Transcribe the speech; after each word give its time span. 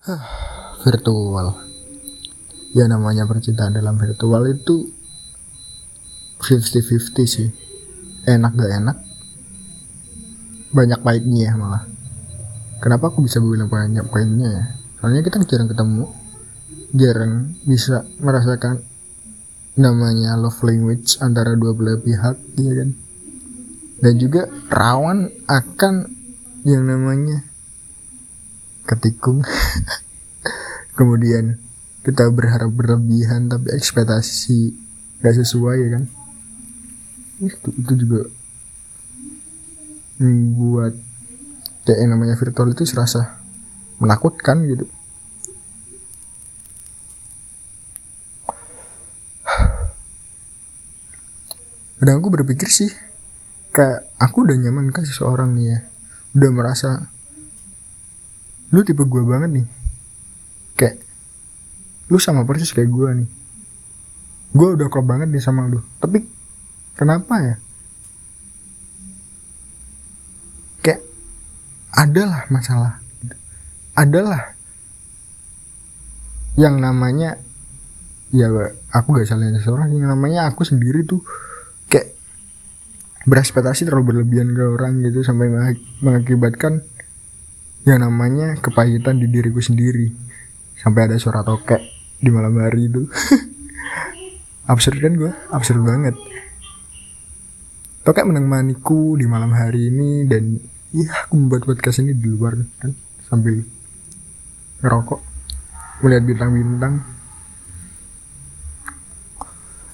virtual. 0.80 1.60
Ya 2.72 2.88
namanya 2.88 3.28
percintaan 3.28 3.76
dalam 3.76 4.00
virtual 4.00 4.48
itu 4.48 4.88
50-50 6.40 7.20
sih. 7.28 7.48
Enak 8.24 8.52
gak 8.56 8.72
enak? 8.80 8.96
Banyak 10.72 11.00
baiknya 11.04 11.52
malah. 11.52 11.84
Kenapa 12.80 13.12
aku 13.12 13.20
bisa 13.28 13.44
bilang 13.44 13.68
banyak 13.68 14.08
baiknya 14.08 14.48
ya? 14.48 14.64
Soalnya 14.96 15.20
kita 15.20 15.44
jarang 15.44 15.68
ketemu. 15.68 16.08
Jarang 16.96 17.32
bisa 17.68 18.08
merasakan 18.24 18.80
namanya 19.76 20.40
love 20.40 20.64
language 20.64 21.20
antara 21.20 21.52
dua 21.60 21.76
belah 21.76 22.00
pihak 22.00 22.40
ya 22.56 22.72
kan? 22.72 22.90
Dan 24.00 24.16
juga 24.16 24.48
rawan 24.72 25.28
akan 25.44 26.08
yang 26.64 26.88
namanya 26.88 27.49
ketikung. 28.90 29.46
Kemudian 30.98 31.62
kita 32.02 32.26
berharap 32.34 32.74
berlebihan 32.74 33.46
tapi 33.46 33.70
ekspektasi 33.70 34.74
gak 35.22 35.36
sesuai 35.38 35.76
ya 35.78 35.88
kan? 35.94 36.04
Itu, 37.38 37.68
itu 37.70 37.92
juga 38.02 38.20
membuat 40.20 40.98
kayak 41.86 41.98
yang 42.04 42.10
namanya 42.18 42.36
virtual 42.36 42.68
itu 42.74 42.84
serasa 42.84 43.40
menakutkan 44.02 44.66
gitu. 44.68 44.84
Dan 52.00 52.16
aku 52.16 52.32
berpikir 52.32 52.72
sih 52.72 52.88
kayak 53.76 54.08
aku 54.16 54.48
udah 54.48 54.56
nyaman 54.56 54.88
kan 54.88 55.04
seseorang 55.04 55.52
nih 55.52 55.66
ya. 55.68 55.78
Udah 56.32 56.50
merasa 56.52 57.12
lu 58.70 58.80
tipe 58.86 59.02
gue 59.02 59.22
banget 59.26 59.50
nih. 59.50 59.66
Kayak 60.78 60.96
lu 62.10 62.18
sama 62.18 62.46
persis 62.46 62.70
kayak 62.70 62.90
gue 62.90 63.08
nih. 63.22 63.28
Gue 64.50 64.68
udah 64.74 64.86
klop 64.90 65.06
banget 65.06 65.30
nih 65.30 65.42
sama 65.42 65.66
lu. 65.66 65.82
Tapi 66.02 66.22
kenapa 66.98 67.34
ya? 67.42 67.56
Kayak 70.82 71.02
adalah 71.94 72.46
masalah. 72.50 72.98
Adalah 73.94 74.54
yang 76.58 76.78
namanya 76.82 77.38
ya 78.30 78.46
aku 78.94 79.16
gak 79.16 79.26
salahin 79.26 79.58
seseorang 79.58 79.90
yang 79.90 80.10
namanya 80.10 80.50
aku 80.50 80.62
sendiri 80.62 81.02
tuh 81.02 81.22
kayak 81.90 82.14
berespektasi 83.26 83.86
terlalu 83.86 84.14
berlebihan 84.14 84.54
ke 84.54 84.62
orang 84.62 85.02
gitu 85.02 85.26
sampai 85.26 85.50
mengakibatkan 86.02 86.82
yang 87.90 88.06
namanya 88.06 88.54
kepahitan 88.62 89.18
di 89.18 89.26
diriku 89.26 89.58
sendiri. 89.58 90.14
Sampai 90.78 91.10
ada 91.10 91.18
suara 91.18 91.42
tokek 91.42 91.82
di 92.22 92.30
malam 92.30 92.54
hari 92.62 92.86
itu. 92.86 93.10
Absurd 94.70 95.02
kan 95.02 95.18
gue 95.18 95.34
absurd 95.50 95.82
banget. 95.82 96.14
Tokek 98.06 98.22
menemaniku 98.22 99.18
di 99.18 99.26
malam 99.26 99.50
hari 99.50 99.90
ini 99.90 100.30
dan 100.30 100.62
ya 100.94 101.10
aku 101.26 101.34
membuat 101.34 101.66
podcast 101.66 102.06
ini 102.06 102.14
di 102.14 102.30
luar 102.30 102.54
kan? 102.78 102.94
Sambil 103.26 103.66
ngerokok. 104.78 105.20
Melihat 106.06 106.22
bintang-bintang. 106.22 107.02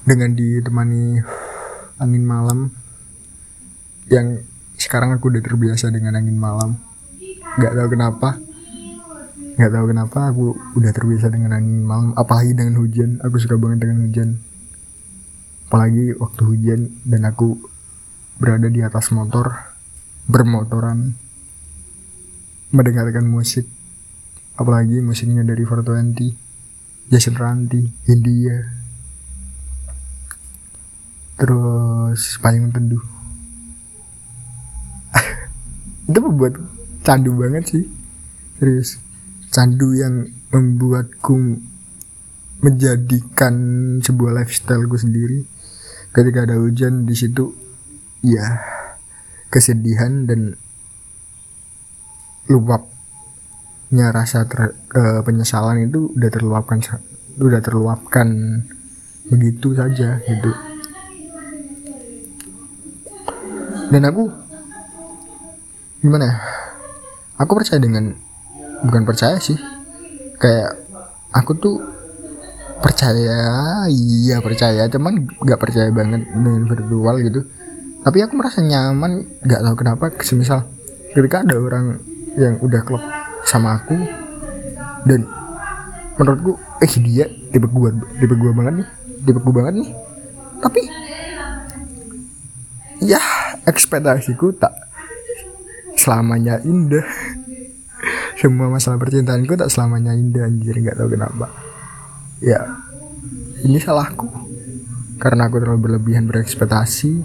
Dengan 0.05 0.37
ditemani 0.37 1.25
angin 1.97 2.25
malam 2.29 2.69
yang 4.13 4.45
sekarang 4.77 5.17
aku 5.17 5.33
udah 5.33 5.41
terbiasa 5.41 5.89
dengan 5.89 6.21
angin 6.21 6.37
malam 6.37 6.77
nggak 7.57 7.73
tahu 7.73 7.89
kenapa. 7.93 8.31
Nggak 9.57 9.73
tahu 9.73 9.85
kenapa 9.89 10.19
aku 10.29 10.45
udah 10.77 10.93
terbiasa 10.93 11.33
dengan 11.33 11.57
angin 11.57 11.81
malam 11.81 12.13
apalagi 12.13 12.53
dengan 12.53 12.77
hujan. 12.77 13.21
Aku 13.25 13.41
suka 13.41 13.57
banget 13.57 13.89
dengan 13.89 14.05
hujan. 14.05 14.37
Apalagi 15.67 16.13
waktu 16.21 16.43
hujan 16.45 16.81
dan 17.09 17.25
aku 17.25 17.57
berada 18.37 18.69
di 18.69 18.85
atas 18.85 19.09
motor 19.11 19.73
bermotoran 20.29 21.17
mendengarkan 22.71 23.25
musik. 23.25 23.65
Apalagi 24.57 25.01
musiknya 25.01 25.45
dari 25.45 25.65
420 25.65 27.13
Jason 27.13 27.37
Ranti 27.37 27.81
India. 28.09 28.57
Terus 31.37 32.41
payung 32.41 32.73
teduh. 32.73 33.05
Itu 36.09 36.19
membuat 36.25 36.57
candu 37.07 37.39
banget 37.39 37.65
sih. 37.71 37.85
Serius. 38.59 38.99
Candu 39.55 39.95
yang 39.95 40.27
membuatku 40.51 41.39
menjadikan 42.67 43.55
sebuah 44.03 44.43
lifestyle 44.43 44.91
gue 44.91 44.99
sendiri. 44.99 45.39
Ketika 46.11 46.43
ada 46.43 46.59
hujan 46.59 47.07
di 47.07 47.15
situ 47.15 47.55
ya 48.27 48.59
kesedihan 49.47 50.27
dan 50.27 50.59
luapnya 52.51 54.11
rasa 54.11 54.51
ter, 54.51 54.75
uh, 54.97 55.21
penyesalan 55.23 55.87
itu 55.87 56.11
udah 56.11 56.31
terluapkan 56.33 56.83
udah 57.39 57.61
terluapkan 57.63 58.29
begitu 59.31 59.79
saja 59.79 60.19
gitu. 60.27 60.51
Dan 63.87 64.03
aku 64.03 64.27
gimana 66.03 66.25
ya 66.27 66.37
aku 67.37 67.53
percaya 67.57 67.81
dengan 67.81 68.17
bukan 68.85 69.03
percaya 69.05 69.37
sih. 69.41 69.57
Kayak 70.37 70.77
aku 71.33 71.57
tuh 71.57 71.77
percaya 72.77 73.89
iya 73.89 74.37
percaya 74.45 74.85
cuman 74.93 75.25
nggak 75.41 75.61
percaya 75.61 75.89
banget 75.93 76.29
dengan 76.29 76.69
virtual 76.69 77.17
gitu. 77.25 77.41
Tapi 78.05 78.19
aku 78.23 78.33
merasa 78.39 78.61
nyaman 78.63 79.27
nggak 79.43 79.61
tahu 79.65 79.75
kenapa 79.81 80.05
semisal 80.23 80.69
ketika 81.17 81.43
ada 81.43 81.57
orang 81.57 81.99
yang 82.37 82.61
udah 82.61 82.85
klop 82.85 83.01
sama 83.49 83.81
aku 83.81 83.97
dan 85.09 85.25
menurutku 86.21 86.61
eh 86.85 86.93
dia 87.01 87.25
tipe 87.51 87.65
gua 87.73 87.91
tipe 88.21 88.35
gua 88.37 88.53
banget 88.53 88.85
nih 88.85 88.89
tipe 89.25 89.39
gua 89.41 89.53
banget 89.65 89.75
nih. 89.81 89.91
Tapi 90.61 90.81
ya 93.03 93.21
ekspektasiku 93.65 94.53
tak 94.57 94.73
selamanya 95.97 96.61
indah 96.63 97.03
semua 98.37 98.69
masalah 98.69 99.01
percintaanku 99.01 99.57
tak 99.57 99.73
selamanya 99.73 100.13
indah 100.13 100.45
anjir. 100.45 100.77
Nggak 100.77 100.97
tahu 101.01 101.09
kenapa. 101.13 101.47
Ya 102.39 102.61
ini 103.65 103.81
salahku. 103.81 104.29
Karena 105.17 105.49
aku 105.49 105.57
terlalu 105.59 105.81
berlebihan 105.81 106.29
berekspektasi 106.29 107.25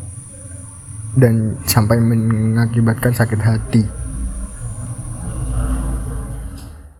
dan 1.19 1.59
sampai 1.67 1.99
mengakibatkan 1.99 3.11
sakit 3.11 3.39
hati 3.43 3.83